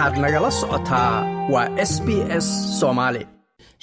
waxaad 0.00 0.18
nagala 0.24 0.50
socotaa 0.60 1.12
waa 1.52 1.68
s 1.90 1.92
b 2.06 2.08
s 2.44 2.46
soomaali 2.80 3.22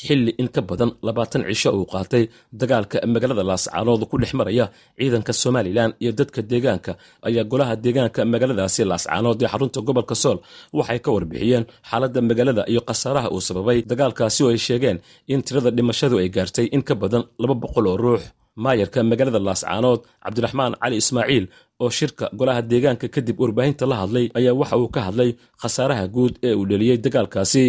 xilli 0.05 0.31
in 0.41 0.47
ka 0.55 0.61
badan 0.69 0.91
labaatan 1.07 1.41
cisho 1.49 1.69
uu 1.77 1.85
qaatay 1.93 2.23
dagaalka 2.61 2.97
magaalada 3.13 3.43
laascaanood 3.49 4.01
ku 4.11 4.15
dhex 4.21 4.31
maraya 4.39 4.65
ciidanka 4.99 5.33
somalilan 5.43 5.91
iyo 6.03 6.11
dadka 6.19 6.39
deegaanka 6.51 6.91
ayaa 7.27 7.45
golaha 7.51 7.73
deegaanka 7.85 8.19
magaaladaasi 8.33 8.81
laascaanood 8.91 9.39
ee 9.43 9.49
xarunta 9.53 9.79
gobolka 9.87 10.15
sool 10.23 10.37
waxay 10.77 10.99
ka 11.05 11.09
warbixiyeen 11.15 11.63
xaaladda 11.89 12.19
magaalada 12.29 12.63
iyo 12.71 12.81
khasaaraha 12.87 13.29
uu 13.35 13.41
sababay 13.49 13.77
dagaalkaasi 13.91 14.39
oo 14.45 14.51
ay 14.53 14.59
sheegeen 14.67 14.97
in 15.33 15.39
tirada 15.47 15.69
dhimashadu 15.77 16.15
ay 16.23 16.29
gaartay 16.37 16.65
in 16.75 16.81
ka 16.89 16.93
badan 17.01 17.23
laba 17.41 17.55
boqol 17.63 17.85
oo 17.91 17.97
ruux 18.03 18.23
maayarka 18.63 18.99
magaalada 19.11 19.39
laascaanood 19.47 19.99
cabdiraxmaan 20.25 20.73
cali 20.81 20.95
ismaaciil 21.03 21.45
oo 21.83 21.89
shirka 21.99 22.25
golaha 22.39 22.61
deegaanka 22.71 23.07
kadib 23.15 23.37
warbaahinta 23.43 23.83
la 23.91 23.95
hadlay 24.01 24.25
ayaa 24.39 24.53
waxa 24.61 24.75
uu 24.83 24.89
ka 24.95 24.99
hadlay 25.07 25.29
khasaaraha 25.61 26.05
guud 26.15 26.33
ee 26.47 26.53
uu 26.59 26.65
dheliyey 26.71 26.97
dagaalkaasi. 27.05 27.65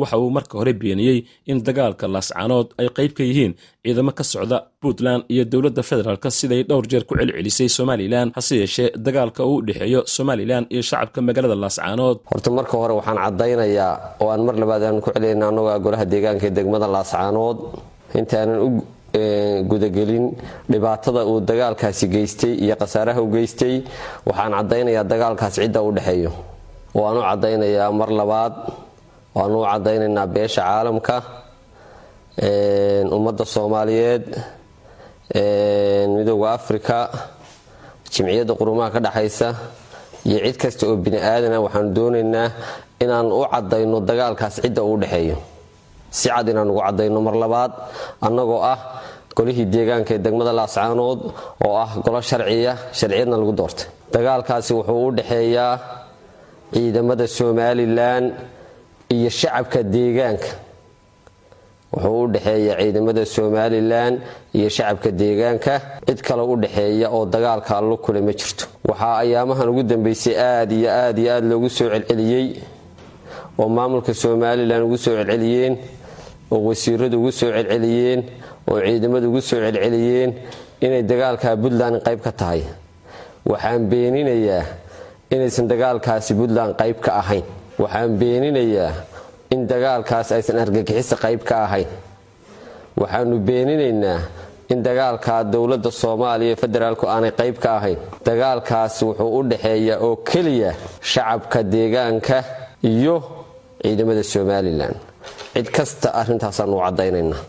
Waxa 0.00 0.16
uu 0.22 0.30
marka 0.36 0.54
hore 0.58 0.72
beeniyey 0.82 1.18
in 1.50 1.58
dagaalka 1.66 2.04
laascaanood 2.14 2.66
ay 2.80 2.88
qayb 2.96 3.12
ka 3.18 3.22
yihiin 3.28 3.52
ciidamo 3.84 4.12
ka 4.18 4.24
socda 4.32 4.56
puntland 4.82 5.22
iyo 5.34 5.42
dowladda 5.52 5.82
federaalk 5.90 6.24
siday 6.38 6.60
dhowr 6.68 6.86
jeer 6.90 7.04
ku 7.08 7.14
celcelisay 7.18 7.68
somalilan 7.78 8.28
hase 8.36 8.54
yeeshee 8.62 8.88
dagaalka 9.06 9.42
uu 9.50 9.58
dhexeeyo 9.66 10.00
somalilan 10.16 10.64
iyo 10.74 10.82
shacabka 10.90 11.18
magaalada 11.28 11.56
laascaanood 11.64 12.16
horta 12.30 12.50
marka 12.58 12.74
hore 12.82 12.92
waxaan 12.98 13.18
caddaynayaa 13.24 13.92
oo 14.22 14.28
aan 14.34 14.42
mar 14.46 14.54
labaad 14.62 14.82
aan 14.88 14.98
ku 15.04 15.08
celinayna 15.14 15.44
annagoa 15.50 15.76
golaha 15.84 16.04
deegaanka 16.12 16.44
ee 16.50 16.54
degmada 16.58 16.86
laascaanood 16.96 17.58
intaanan 18.20 18.58
gudagelin. 19.70 20.26
Dhibaatada 20.70 21.24
uu 21.30 21.40
dagaalkaasi 21.40 22.06
geystay 22.14 22.52
iyo 22.64 22.74
khasaaraha 22.80 23.20
u 23.22 23.28
geystay 23.34 23.74
waxaan 24.26 24.52
caddaynayaa 24.58 25.04
dagaalkaas 25.12 25.54
cidda 25.58 25.80
u 25.82 25.90
dhexeeyo. 25.96 26.30
Waan 26.94 27.16
u 27.18 27.22
caddaynayaa 27.28 27.90
mar 28.00 28.10
labaad. 28.20 28.54
Waanu 29.34 29.56
u 29.62 29.64
caddaynaynaa 29.70 30.26
beesha 30.34 30.62
caalamka 30.62 31.16
ummadda 33.16 33.44
soomaaliyeed 33.54 34.26
midooda 36.14 36.50
afrika 36.58 36.96
jimciyadda 38.12 38.54
qurumaha 38.58 38.90
ka 38.94 39.00
dhexaysa 39.06 39.48
iyo 40.26 40.38
cid 40.44 40.56
kasta 40.62 40.86
oo 40.86 40.96
bini 40.96 41.18
aadana 41.18 41.60
waxaanu 41.64 41.90
doonaynaa 41.96 42.48
inaan 43.02 43.28
u 43.32 43.42
caddayno 43.52 43.98
dagaalkaas 44.10 44.54
cidda 44.64 44.82
uu 44.82 44.96
dhexeeyo 45.02 45.36
si 46.18 46.28
cad 46.28 46.46
inaan 46.52 46.70
ugu 46.72 46.80
caddayno 46.86 47.20
mar 47.26 47.34
labaad 47.42 47.72
annagoo 48.26 48.60
ah 48.72 48.78
golihii 49.36 49.66
deegaanka 49.74 50.10
ee 50.14 50.20
degmada 50.24 50.52
laascaanood 50.58 51.20
oo 51.66 51.74
ah 51.84 51.90
golo 52.04 52.20
sharciya 52.30 52.72
sharciyadna 52.98 53.36
lagu 53.40 53.52
doortay. 53.60 53.86
Dagaalkaasi 54.14 54.70
wuxuu 54.78 55.00
u 55.08 55.10
dhexeeyaa 55.18 55.74
ciidamada 56.74 57.26
somalilan 57.38 58.24
iyo 59.14 59.30
shacabka 59.38 59.80
deegaanka. 59.94 60.50
Wuxuu 61.92 62.22
u 62.24 62.26
dhexeeya 62.34 62.72
ciidamada 62.80 63.22
somalilan 63.36 64.12
iyo 64.58 64.68
shacabka 64.76 65.10
deegaanka. 65.20 65.74
Cid 66.06 66.20
kale 66.26 66.42
u 66.42 66.56
dhexeeya 66.62 67.06
oo 67.16 67.24
dagaalka 67.34 67.72
allo 67.78 67.96
kule 68.04 68.20
ma 68.26 68.32
jirto. 68.40 68.64
Waxaa 68.88 69.14
ayaamahan 69.22 69.68
ugu 69.72 69.82
dambeysay 69.90 70.34
aad 70.38 70.70
iyo 70.72 70.88
aad 70.90 71.16
iyo 71.18 71.30
aad 71.34 71.44
loogu 71.50 71.68
soo 71.76 71.88
celceliyey 71.90 72.46
oo 73.58 73.68
maamulka 73.76 74.12
somalilan 74.14 74.82
ugu 74.86 74.96
soo 75.04 75.14
celceliyeen 75.18 75.74
oo 76.52 76.60
wasiiradu 76.68 77.16
ugu 77.20 77.30
soo 77.32 77.50
celceliyeen 77.56 78.20
oo 78.70 78.78
ciidamadu 78.86 79.26
ugu 79.30 79.40
soo 79.40 79.58
celceliyeen 79.64 80.30
inay 80.84 81.02
dagaalka 81.10 81.56
puntland 81.62 81.96
qayb 82.06 82.20
ka 82.26 82.32
tahay. 82.32 82.62
Waxaan 83.50 83.82
beeninayaa 83.90 84.64
inaysan 85.34 85.66
dagaalkaasi 85.72 86.32
puntland 86.38 86.72
qayb 86.80 86.96
ka 87.04 87.10
ahayn. 87.22 87.44
Waxaan 87.82 88.18
beeninayaa 88.20 88.92
in 89.54 89.66
dagaalkaas 89.66 90.28
aysan 90.36 90.58
argagixisa 90.62 91.16
qayb 91.24 91.40
ka 91.48 91.56
ahayn. 91.66 91.88
Waxaanu 93.00 93.36
beeninaynaa 93.48 94.18
in 94.72 94.82
dagaalka 94.86 95.44
dowladda 95.52 95.90
soomaaliya 95.90 96.56
federaalku 96.62 97.06
aanay 97.08 97.32
qayb 97.40 97.56
ka 97.62 97.70
ahayn. 97.78 97.98
Dagaalkaas 98.26 99.02
wuxuu 99.02 99.30
u 99.38 99.42
dhexeeyaa 99.50 99.98
oo 100.06 100.16
keliya 100.28 100.70
shacabka 101.10 101.62
deegaanka 101.72 102.36
iyo 102.92 103.16
ciidamada 103.82 104.22
somalilan 104.22 104.94
cid 105.54 105.68
kasta 105.76 106.08
arrintaasaan 106.20 106.70
u 106.74 106.78
caddaynaynaa 106.84 107.42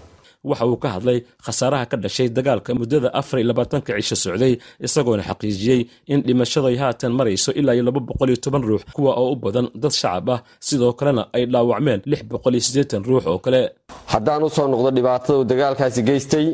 waxa 0.49 0.65
uu 0.71 0.77
ka 0.83 0.89
hadlay 0.95 1.17
khasaaraha 1.45 1.85
ka 1.91 1.95
dhashay 2.03 2.27
dagaalka 2.37 2.71
muddada 2.79 3.09
afar 3.19 3.37
iyo 3.39 3.47
labaatanka 3.51 3.89
cisho 3.97 4.15
socday 4.23 4.53
isagoona 4.85 5.23
xaqiijiyey 5.29 5.81
in 6.13 6.19
dhimashaday 6.27 6.75
haatan 6.81 7.11
marayso 7.19 7.49
ilaa 7.59 7.75
iyo 7.77 7.83
laba 7.87 7.99
boqol 8.07 8.29
iyo 8.31 8.39
toban 8.45 8.63
ruux 8.69 8.81
kuwa 8.95 9.11
oo 9.21 9.31
u 9.33 9.35
badan 9.43 9.67
dad 9.83 9.93
shacab 10.01 10.29
ah. 10.35 10.39
Sidoo 10.67 10.93
kalena 10.99 11.23
ay 11.35 11.43
dhaawacmeen 11.53 11.99
lix 12.11 12.21
boqol 12.31 12.53
iyo 12.57 12.63
siddeetan 12.67 13.01
ruux 13.09 13.23
oo 13.31 13.37
kale. 13.45 13.61
Haddaan 14.13 14.41
u 14.43 14.49
soo 14.55 14.67
noqdo 14.73 14.89
dhibaatada 14.97 15.33
uu 15.39 15.45
dagaalkaasi 15.51 16.01
geystay 16.09 16.45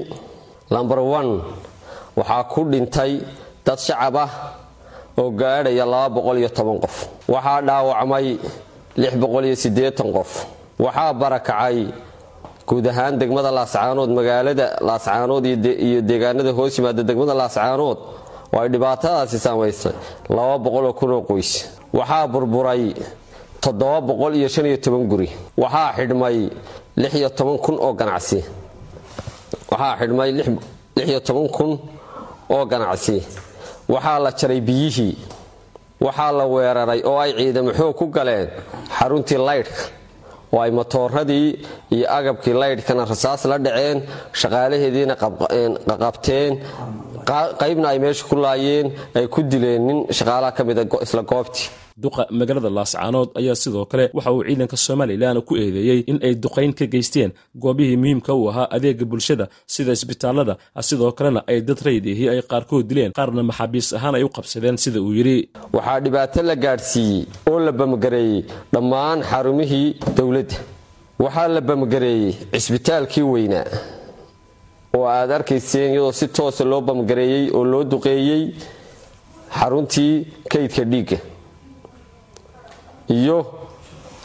lamber 0.73 0.99
one 1.19 1.31
waxaa 2.19 2.43
ku 2.51 2.59
dhintay 2.71 3.11
dad 3.65 3.79
shacab 3.87 4.15
ah 4.23 4.29
oo 5.19 5.29
gaadhaya 5.39 5.85
laba 5.93 6.09
boqol 6.15 6.37
iyo 6.41 6.49
toban 6.57 6.77
qof. 6.83 6.95
Waxaa 7.33 7.59
dhaawacmay 7.67 8.25
lix 9.01 9.13
boqol 9.21 9.43
iyo 9.49 9.55
siddeetan 9.63 10.09
qof 10.17 10.31
waxaa 10.79 11.13
barakacay 11.13 11.77
guud 12.67 12.85
ahaan 12.87 13.17
degmada 13.19 13.51
laascaanood 13.51 14.09
magaalada 14.17 14.65
laascaanood 14.87 15.45
iyo 15.45 16.01
deegaanada 16.09 16.51
hoos 16.57 16.77
yimaada 16.77 17.03
degmada 17.09 17.33
laascaanood 17.41 17.97
oo 18.53 18.59
ay 18.61 18.69
dhibaatadaasi 18.73 19.39
saamaysay 19.45 19.93
laba 20.29 20.57
boqoloo 20.63 20.93
kunoo 20.99 21.21
qoys. 21.29 21.51
Waxaa 21.93 22.27
burburay 22.27 22.93
toddoba 23.61 24.01
boqol 24.01 24.33
iyo 24.35 24.47
shan 24.53 24.65
iyo 24.65 24.77
toban 24.77 25.03
guri. 25.11 25.29
Waxaa 25.57 25.93
xidhmay 25.97 26.37
lix 27.01 27.13
iyo 27.19 27.29
toban 27.29 27.57
kun 27.65 27.75
oo 27.85 27.93
ganacsi. 27.93 28.39
Waxaa 29.71 29.97
xidhmay 29.99 30.31
lix 30.31 30.47
iyo 31.09 31.19
toban 31.19 31.47
kun 31.49 31.71
oo 32.49 32.65
ganacsi. 32.65 33.17
Waxaa 33.89 34.19
la 34.19 34.31
jaray 34.39 34.61
biyihii. 34.61 35.15
Waxaa 36.05 36.31
la 36.31 36.45
weeraray 36.45 37.01
oo 37.05 37.17
ay 37.19 37.31
ciidamo 37.37 37.71
xoog 37.73 37.95
ku 37.95 38.05
galeen 38.15 38.47
xaruntii 38.99 39.37
laydhka 39.47 39.81
oo 40.53 40.61
ay 40.65 40.71
matooradii 40.79 41.47
iyo 41.95 42.05
agabkii 42.19 42.53
laydhkana 42.61 43.03
rasaas 43.11 43.41
la 43.51 43.57
dhaceen 43.65 43.97
shaqaalaheediina 44.41 45.15
qaqabteen. 45.89 46.51
Qaybna 47.61 47.87
ay 47.93 47.99
meesha 47.99 48.23
ku 48.29 48.35
laayeen 48.45 48.87
ay 49.17 49.25
ku 49.33 49.39
dileen 49.51 49.81
nin 49.87 49.99
shaqaalaha 50.17 50.51
ka 50.57 50.63
mida 50.63 50.83
isla 51.05 51.21
goobtii 51.31 51.67
duqa 52.03 52.21
magaalada 52.39 52.69
laascaanood 52.77 53.29
ayaa 53.39 53.55
sidoo 53.63 53.85
kale 53.91 54.05
waxa 54.17 54.31
uu 54.35 54.43
ciidanka 54.47 54.77
somalilan 54.77 55.41
ku 55.47 55.53
eedeeyey 55.63 55.99
in 56.11 56.17
ay 56.27 56.33
duqayn 56.43 56.71
ka 56.79 56.85
geysteen. 56.93 57.31
Goobihii 57.63 57.97
muhiimka 58.01 58.31
u 58.33 58.49
ahaa 58.49 58.67
adeega 58.75 59.05
bulshada 59.11 59.45
sida 59.73 59.91
isbitaalada 59.97 60.53
sidoo 60.89 61.11
kalena 61.17 61.41
ay 61.51 61.59
dad 61.67 61.79
raydihii 61.87 62.29
ay 62.33 62.41
qaarkood 62.51 62.85
dileen 62.89 63.11
qaarna 63.17 63.41
maxaabiis 63.49 63.87
ahaan 63.97 64.15
ay 64.17 64.23
u 64.23 64.29
qabsadeen 64.37 64.77
sida 64.83 64.99
uu 65.01 65.13
yidhi. 65.19 65.49
Waxaa 65.75 65.99
dhibaato 66.03 66.41
la 66.49 66.55
gaadhsiiyey 66.55 67.25
oo 67.51 67.59
la 67.65 67.71
bamgareeyey 67.79 68.41
dhammaan 68.73 69.19
xarumihii 69.31 69.87
dowladda. 70.17 70.55
Waxaa 71.23 71.47
la 71.55 71.61
bamgareeyey 71.69 72.31
cisbitaalkii 72.53 73.25
weynaa 73.33 73.65
oo 74.97 75.05
aad 75.17 75.31
arkayseen 75.37 75.91
iyadoo 75.93 76.11
si 76.19 76.27
toosa 76.27 76.63
loo 76.71 76.81
bamgareeyey 76.89 77.43
oo 77.57 77.63
loo 77.71 77.83
duqeeyey 77.91 78.43
xaruntii 79.59 80.13
kaydka 80.51 80.83
dhiigga 80.91 81.17
iyo 83.09 83.37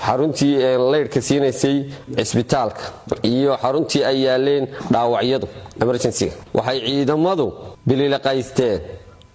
xaruntii 0.07 0.55
laydhka 0.93 1.21
siinaysay 1.29 1.77
cisbitaalka 2.17 2.83
iyo 3.23 3.53
xaruntii 3.63 4.03
ay 4.11 4.17
yaaleen 4.27 4.65
dhaawacyadu 4.93 5.47
emergencyga. 5.83 6.33
Waxay 6.57 6.79
ciidamadu 6.87 7.47
bililaqaysteen 7.87 8.79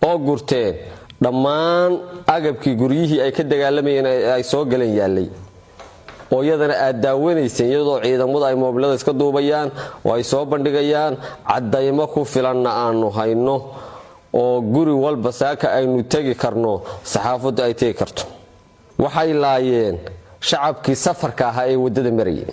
oo 0.08 0.18
gurteen 0.28 0.76
dhammaan 1.24 1.92
agabkii 2.36 2.76
guryihii 2.82 3.22
ay 3.26 3.32
ka 3.32 3.44
dagaalamayeen 3.44 4.06
ay 4.36 4.44
soo 4.44 4.66
galeen 4.72 4.94
yaallay 5.00 5.28
oo 6.34 6.42
iyadana 6.44 6.76
aad 6.86 6.98
daawanayseen 7.04 7.70
iyadoo 7.72 8.00
ciidamadu 8.04 8.46
ay 8.46 8.56
moobilada 8.56 8.96
iska 9.00 9.14
duubayaan 9.20 9.70
oo 10.06 10.14
ay 10.14 10.24
soo 10.24 10.46
bandhigayaan 10.46 11.14
caddaymo 11.50 12.08
ku 12.14 12.26
filanna 12.26 12.70
aanu 12.86 13.08
hayno 13.18 13.56
oo 14.42 14.62
guri 14.74 14.92
walba 15.04 15.32
saaka 15.32 15.72
aynu 15.78 16.04
tegi 16.12 16.36
karno 16.36 16.82
saxaafaddu 17.12 17.62
ay 17.64 17.74
tegi 17.74 17.94
karto 18.00 18.24
waxay 19.04 19.34
laayeen 19.44 19.96
shacabkii 20.50 20.96
safarka 21.06 21.44
ahaa 21.52 21.68
ee 21.72 21.76
waddada 21.86 22.12
marayay. 22.20 22.52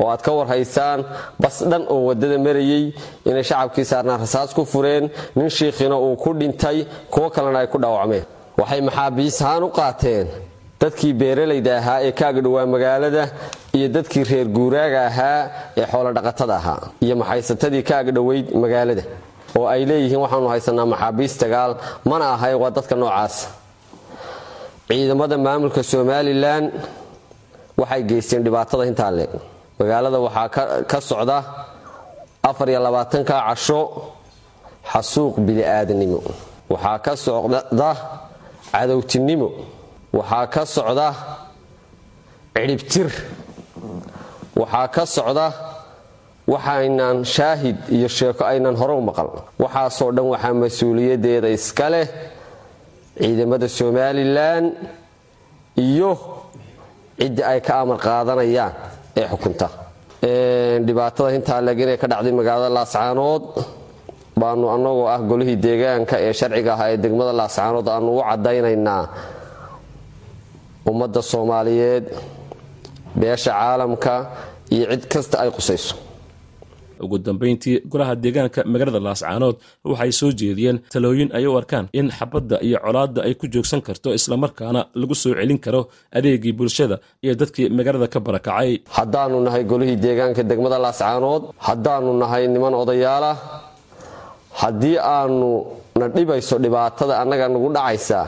Oo 0.00 0.08
aad 0.12 0.22
ka 0.26 0.32
warhaysaan 0.38 1.00
bas 1.42 1.56
dhan 1.70 1.82
oo 1.92 2.00
waddada 2.08 2.38
marayey 2.46 2.84
inay 3.28 3.44
shacabkii 3.50 3.84
saarnaan 3.90 4.20
rasaas 4.24 4.50
ku 4.56 4.62
fureen 4.72 5.04
nin 5.36 5.48
shiikhina 5.58 5.96
uu 6.06 6.16
ku 6.16 6.30
dhintay 6.40 6.78
kuwo 7.12 7.30
kalena 7.34 7.58
ay 7.62 7.66
ku 7.72 7.78
dhaawacmeen. 7.82 8.24
Waxay 8.60 8.80
maxaabiis 8.88 9.42
ahaan 9.42 9.62
u 9.68 9.70
qaateen 9.78 10.26
dadkii 10.80 11.12
beeralayda 11.20 11.72
ahaa 11.80 11.98
ee 12.06 12.12
kaaga 12.20 12.40
dhowaa 12.44 12.66
magaalada 12.74 13.24
iyo 13.76 13.88
dadkii 13.96 14.24
reer 14.30 14.46
guuraaga 14.56 15.00
ahaa 15.10 15.40
ee 15.76 15.86
xoolodhaqatada 15.92 16.54
ahaa 16.60 16.80
iyo 17.04 17.14
maxaysatadii 17.20 17.82
kaaga 17.90 18.10
dhoweyd 18.16 18.46
magaalada. 18.62 19.02
Oo 19.58 19.66
ay 19.72 19.82
leeyihiin 19.90 20.20
waxaanu 20.24 20.48
haysanaa 20.54 20.86
maxaabiis 20.92 21.34
dagaal 21.42 21.72
mana 22.10 22.24
ahay 22.34 22.54
waa 22.62 22.70
dadka 22.70 22.94
noocaas 23.02 23.34
ciidamada 24.88 25.36
maamulka 25.38 25.82
somalilan 25.82 26.64
waxay 27.80 28.02
geysteen 28.10 28.42
dhibaatada 28.46 28.84
intaa 28.90 29.10
leeg 29.18 29.30
magaalada 29.78 30.18
waxaa 30.26 30.48
ka 30.90 30.98
socda 31.10 31.38
afar 32.48 32.68
iyo 32.70 32.80
labaatanka 32.86 33.34
casho 33.48 33.80
xasuuq 34.92 35.34
bili-aadanimo 35.46 36.20
waxaa 36.72 36.98
ka 37.06 37.12
socda 37.16 37.90
cadowtinimo. 38.72 39.48
Waxaa 40.18 40.46
ka 40.54 40.62
socda 40.66 41.08
cidhibtir 42.54 43.08
waxaa 44.60 44.88
ka 44.94 45.04
socda 45.06 45.46
waxaynan 46.52 47.16
shaahid 47.24 47.76
iyo 47.96 48.08
sheeko 48.08 48.42
aynan 48.44 48.74
hore 48.80 48.94
u 49.00 49.02
maqal. 49.08 49.28
Waxaasoo 49.62 50.10
dhan 50.16 50.26
waxaa 50.32 50.54
mas'uuliyadeeda 50.62 51.48
iska 51.56 51.86
leh 51.92 52.06
ciidamada 53.20 53.66
somalilan 53.78 54.64
iyo 55.86 56.10
ciddii 57.20 57.44
ay 57.50 57.60
ka 57.66 57.72
amar 57.82 57.98
qaadanayaan 58.06 58.72
ee 59.20 59.26
xukunta. 59.32 59.68
Dhibaatada 60.86 61.30
intaa 61.38 61.60
leg 61.66 61.78
inay 61.84 61.96
ka 62.02 62.06
dhacday 62.10 62.32
magaalada 62.38 62.70
laascaanood 62.78 63.44
baanu 64.40 64.66
annagoo 64.74 65.06
ah 65.14 65.20
golihii 65.30 65.58
deegaanka 65.64 66.16
ee 66.26 66.32
sharciga 66.38 66.72
ahaa 66.76 66.88
ee 66.94 66.98
degmada 67.04 67.32
laascaanood 67.40 67.86
aanu 67.94 68.08
u 68.18 68.20
caddaynaynaa 68.28 69.02
ummadda 70.90 71.20
soomaaliyeed 71.32 72.04
beesha 73.20 73.50
caalamka 73.58 74.14
iyo 74.74 74.84
cid 74.92 75.04
kasta 75.12 75.36
ay 75.42 75.50
qusayso 75.56 75.94
ugu 77.04 77.16
dambayntii 77.26 77.76
golaha 77.92 78.14
deegaanka 78.24 78.60
magaalada 78.72 79.00
laascaanood 79.06 79.56
waxay 79.90 80.12
soo 80.20 80.30
jeediyeen 80.40 80.76
talooyin 80.92 81.30
ay 81.38 81.44
u 81.50 81.56
arkaan 81.60 81.86
in 82.00 82.06
xabadda 82.18 82.56
iyo 82.66 82.78
colaadda 82.86 83.20
ay 83.26 83.34
ku 83.40 83.46
joogsan 83.54 83.80
karto 83.86 84.08
islamarkaana 84.18 84.80
lagu 85.00 85.14
soo 85.22 85.32
celin 85.38 85.58
karo 85.64 85.80
adeegii 86.18 86.52
bulshada 86.58 86.96
iyo 87.24 87.32
dadkii 87.40 87.66
magaalada 87.78 88.06
ka 88.14 88.18
barakacay. 88.26 88.70
Haddaanu 88.98 89.36
nahay 89.46 89.62
golihii 89.70 89.98
deegaanka 90.04 90.42
degmada 90.50 90.78
laascaanood 90.84 91.42
haddaanu 91.68 92.10
nahay 92.22 92.44
niman 92.54 92.74
odayaalah 92.82 93.36
haddii 94.60 94.96
aanu 95.16 95.48
na 96.00 96.06
dhibayso 96.14 96.56
dhibaatada 96.64 97.14
annaga 97.22 97.46
nagu 97.54 97.68
dhacaysa 97.76 98.20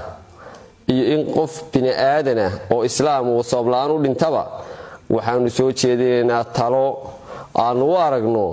iyo 0.92 1.04
in 1.14 1.20
qof 1.34 1.52
bini 1.72 1.90
aadanah 2.10 2.50
oo 2.74 2.82
islaam 2.90 3.24
uu 3.34 3.42
sababla-aan 3.50 3.90
u 3.96 3.98
dhintaba 4.04 4.42
waxaanu 5.14 5.48
soo 5.58 5.70
jeedinaynaa 5.80 6.44
talo 6.56 6.84
aanu 7.56 7.84
u 7.92 7.96
aragno 8.06 8.46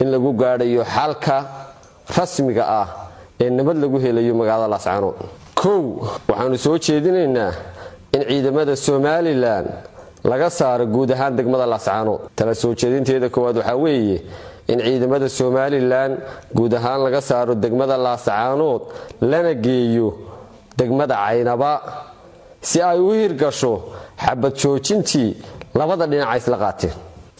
in 0.00 0.08
lagu 0.14 0.30
gaadhayo 0.40 0.82
xalka 0.94 1.36
rasmiga 2.16 2.64
ah 2.80 2.88
ee 3.40 3.50
nabad 3.50 3.76
lagu 3.84 3.96
helayo 4.04 4.34
magaalada 4.40 4.68
laascaanood 4.74 5.16
kow 5.54 5.82
waxaanu 6.28 6.56
soo 6.58 6.76
jeedinaynaa 6.78 7.52
in 8.16 8.22
ciidamada 8.28 8.76
somalilan 8.76 9.64
laga 10.30 10.48
saaro 10.50 10.84
guud 10.94 11.10
ahaan 11.14 11.36
degmada 11.38 11.66
laascaanood 11.72 12.20
tala 12.36 12.54
soo 12.54 12.74
jeedinteeda 12.80 13.28
koowaad 13.34 13.56
waxaa 13.60 13.76
weeye 13.84 14.18
in 14.72 14.78
ciidamada 14.86 15.28
somalilan 15.28 16.10
guud 16.56 16.72
ahaan 16.78 17.00
laga 17.06 17.20
saaro 17.20 17.54
degmada 17.54 17.96
laascaanood 18.06 18.82
lana 19.30 19.52
geeyo 19.54 20.08
degmada 20.78 21.14
caynaba. 21.24 21.72
Si 22.68 22.78
ay 22.82 22.98
u 23.00 23.10
hirgasho 23.10 23.72
xabad 24.24 24.52
joojintii 24.62 25.30
labada 25.74 26.06
dhinaca 26.06 26.36
isla 26.40 26.56
qaateen 26.62 26.94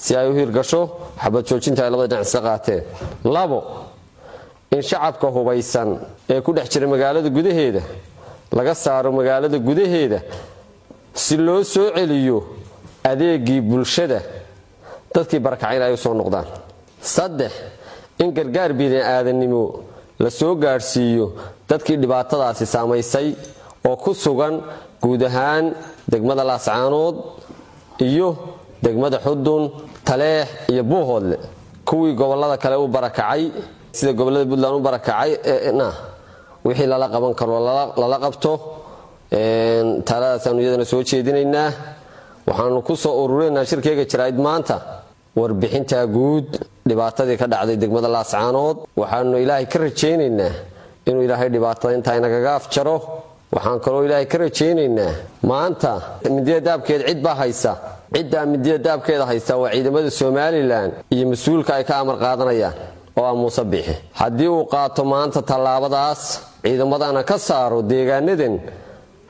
si 0.04 0.10
ay 0.19 0.26
u 0.31 0.34
hirgasho 0.40 0.81
xabad 1.22 1.43
joojintii 1.49 1.82
ay 1.84 1.90
labada 1.94 2.08
dhinac 2.12 2.26
isla 2.28 2.40
qaateen 2.49 2.82
labo 3.34 3.58
in 4.75 4.82
shacabka 4.88 5.26
hubaysan 5.37 5.88
ee 6.32 6.40
ku 6.44 6.50
dhex 6.56 6.66
jira 6.72 6.87
magaalada 6.94 7.28
gudaheeda 7.37 7.82
laga 8.58 8.75
saaro 8.84 9.10
magaalada 9.19 9.58
gudaheeda 9.69 10.19
si 11.25 11.34
loo 11.46 11.62
soo 11.75 11.88
celiyo 11.96 12.38
adeegii 13.10 13.60
bulshada 13.70 14.19
dadkii 15.14 15.40
barakacayna 15.46 15.84
ay 15.88 15.93
u 15.96 15.96
soo 16.05 16.14
noqdaan. 16.20 16.46
Saddex 17.14 17.52
in 18.22 18.31
gargaar 18.37 18.70
bini'aadanimo 18.81 19.62
la 20.25 20.31
soo 20.31 20.55
gaadhsiiyo 20.62 21.26
dadkii 21.69 21.96
dhibaatadaasi 22.02 22.64
saamaysay 22.75 23.28
oo 23.88 23.96
ku 24.05 24.10
sugan 24.25 24.55
guud 25.02 25.22
ahaan 25.28 25.64
degmada 26.12 26.43
laascaanood 26.50 27.16
iyo 28.08 28.28
degmada 28.84 29.19
xudun 29.26 29.62
taleex 30.08 30.49
iyo 30.73 30.82
buuhoodle 30.90 31.37
kuwii 31.88 32.14
gobollada 32.20 32.56
kale 32.62 32.76
u 32.84 32.87
barakacay 32.96 33.43
sida 33.96 34.12
gobollada 34.19 34.46
puntland 34.50 34.75
u 34.79 34.82
barakacay 34.88 35.31
wixii 36.67 36.87
lala 36.93 37.06
qaban 37.14 37.32
karo 37.40 37.55
lala 38.02 38.17
qabto 38.25 38.52
taladaasanu 40.08 40.58
iyadana 40.62 40.84
soo 40.93 41.02
jeedinaynaa. 41.11 41.70
Waxaanu 42.49 42.82
ku 42.87 42.94
soo 43.02 43.14
ururinaynaa 43.25 43.64
shirkeyga 43.70 44.05
jaraa'id 44.12 44.38
maanta. 44.46 44.76
Warbixintaa 45.38 46.05
guud 46.17 46.49
dhibaatadii 46.88 47.37
ka 47.40 47.46
dhacday 47.52 47.76
degmada 47.82 48.08
laascaanood 48.17 48.76
waxaanu 49.00 49.37
ilaahay 49.44 49.67
ka 49.73 49.79
rajaynaynaa 49.87 50.52
inuu 51.08 51.23
ilaahay 51.26 51.49
dhibaatada 51.55 51.94
intaa 51.99 52.17
inagaga 52.20 52.50
afjaro. 52.61 52.96
Waxaan 53.55 53.79
kaloo 53.84 54.02
ilaahay 54.06 54.26
ka 54.32 54.38
rajaynaynaa 54.44 55.12
maanta. 55.50 55.93
Midida 56.34 56.61
daabkeed 56.69 57.00
cid 57.08 57.20
baa 57.26 57.34
haysa 57.43 57.73
ciddaa 58.14 58.46
midida 58.52 58.78
daabkeeda 58.86 59.24
haysta 59.30 59.56
waa 59.62 59.70
ciidamada 59.74 60.10
somalilan 60.20 60.90
iyo 61.14 61.24
mas'uulka 61.32 61.70
ay 61.78 61.84
ka 61.88 61.94
amar 62.02 62.16
qaadanayaan 62.24 62.74
oo 63.18 63.24
ah 63.30 63.34
muuse 63.40 63.64
bixi. 63.72 63.94
Haddii 64.20 64.48
uu 64.56 64.64
qaato 64.74 65.02
maanta 65.12 65.40
tallaabadaas 65.50 66.22
ciidamadana 66.64 67.22
ka 67.30 67.36
saaro 67.48 67.78
deegaanadan 67.90 68.54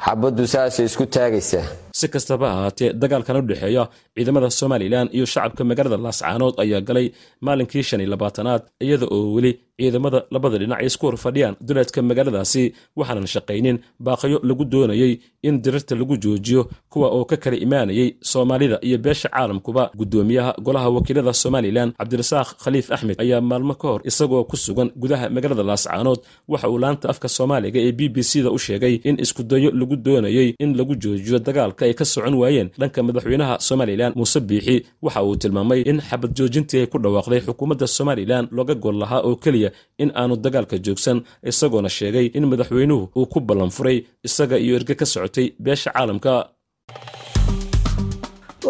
xabaddu 0.07 0.43
saasay 0.55 0.87
isku 0.91 1.05
taagaysaa 1.17 1.67
si 2.03 2.09
kastaba 2.15 2.47
ahaatee 2.55 2.91
dagaalkan 3.03 3.37
u 3.41 3.43
dhexeeya 3.51 3.85
ciidamada 4.17 4.49
somalilan 4.61 5.07
iyo 5.17 5.27
shacabka 5.33 5.63
magaalada 5.71 5.97
laascaanood 6.07 6.55
ayaa 6.65 6.81
galay 6.89 7.07
maalinkii 7.47 7.83
shan 7.89 8.01
iyo 8.03 8.11
labaatanaad 8.15 8.63
iyada 8.87 9.07
oo 9.17 9.23
weli 9.37 9.53
ciidamada 9.81 10.19
labada 10.35 10.57
dhinac 10.61 10.79
ay 10.83 10.87
isku 10.91 11.05
horfadhiyaan 11.09 11.55
duleedka 11.67 11.99
magaaladaasi 12.11 12.63
waxaanan 12.99 13.27
shaqaynin 13.35 13.77
baaqayo 14.07 14.39
lagu 14.49 14.65
doonayey 14.73 15.13
in 15.49 15.55
dirirta 15.65 15.95
lagu 16.01 16.15
joojiyo 16.25 16.63
kuwa 16.93 17.09
oo 17.17 17.25
ka 17.31 17.37
kala 17.43 17.57
imaanayay 17.67 18.09
soomaalida 18.31 18.77
iyo 18.89 18.99
beesha 19.05 19.29
caalamkuba. 19.35 19.83
Guddoomiyaha 19.99 20.53
golaha 20.67 20.89
wakiilada 20.97 21.33
somalilan 21.43 21.89
cabdirasaaq 21.99 22.49
khaliif 22.65 22.87
axmed 22.95 23.17
ayaa 23.25 23.41
maalmo 23.51 23.75
ka 23.81 23.87
hor 23.91 24.01
isagoo 24.11 24.45
ku 24.51 24.57
sugan 24.65 24.89
gudaha 25.03 25.27
magaalada 25.37 25.63
laascaanood 25.71 26.21
waxa 26.53 26.69
uu 26.73 26.79
laanta 26.85 27.07
afka 27.13 27.29
soomaaliga 27.37 27.79
ee 27.87 27.93
b 27.99 28.01
b 28.15 28.17
c 28.31 28.43
da 28.45 28.51
u 28.57 28.59
sheegay 28.67 28.95
in 29.09 29.17
iskudayo 29.25 29.71
lagu 29.81 29.97
doonayey 30.07 30.49
in 30.65 30.71
lagu 30.79 30.95
joojiyo 31.03 31.39
dagaalka 31.47 31.83
ay 31.93 31.97
ka 32.01 32.05
socon 32.15 32.35
waayeen 32.43 32.69
dhanka 32.81 33.01
madaxweynaha 33.09 33.55
somalilan 33.69 34.13
muuse 34.19 34.41
biixi 34.49 34.77
waxa 35.05 35.21
uu 35.29 35.37
tilmaamay 35.43 35.81
in 35.91 35.99
xabad 36.09 36.33
joojintii 36.39 36.81
ay 36.83 36.87
ku 36.93 36.99
dhawaaqday 37.05 37.41
xukuumadda 37.47 37.87
somalilan 37.99 38.45
looga 38.57 38.75
gol 38.85 38.97
lahaa 39.03 39.21
oo 39.29 39.37
keliya 39.45 39.71
in 40.03 40.11
aanu 40.21 40.35
dagaalka 40.45 40.77
joogsan 40.87 41.19
isagoona 41.51 41.91
sheegay 41.99 42.27
in 42.39 42.45
madaxweynuhu 42.53 43.05
uu 43.21 43.27
ku 43.33 43.39
ballanfuray 43.49 43.99
isaga 44.29 44.57
iyo 44.65 44.75
erge 44.79 44.95
ka 45.01 45.07
socotay 45.13 45.47
beesha 45.65 45.91
caalamka. 45.95 46.35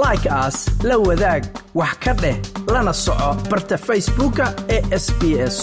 Like 0.05 0.27
aas 0.41 0.57
la 0.89 0.97
wadaag 1.07 1.43
wax 1.79 1.95
ka 2.05 2.13
dheh 2.23 2.37
lana 2.75 2.93
soco 3.05 3.31
barta 3.51 3.77
facebooka 3.89 4.47
ee 4.75 4.83
sb 5.05 5.21
s 5.53 5.57